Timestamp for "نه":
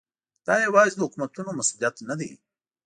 2.09-2.15